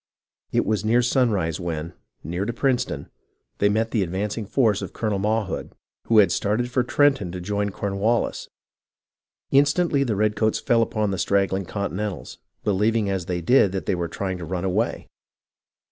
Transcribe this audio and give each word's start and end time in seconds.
It 0.51 0.65
was 0.65 0.83
sunrise 1.07 1.59
when, 1.59 1.93
near 2.23 2.43
to 2.45 2.51
Princeton, 2.51 3.11
they 3.59 3.69
met 3.69 3.91
the 3.91 4.01
advancing 4.01 4.47
force 4.47 4.81
of 4.81 4.93
Colonel 4.93 5.19
Mawhood, 5.19 5.73
who 6.07 6.17
had 6.17 6.31
started 6.31 6.71
for 6.71 6.81
Trenton 6.81 7.31
to 7.31 7.39
join 7.39 7.69
Cornwallis. 7.69 8.49
Instantly 9.51 10.03
the 10.03 10.15
redcoats 10.15 10.57
fell 10.57 10.81
upon 10.81 11.11
the 11.11 11.19
straggling 11.19 11.65
Continentals, 11.65 12.39
believing 12.63 13.11
as 13.11 13.27
they 13.27 13.41
did 13.41 13.73
that 13.73 13.85
they 13.85 13.93
were 13.93 14.07
trying 14.07 14.39
to 14.39 14.43
run 14.45 14.65
away. 14.65 15.07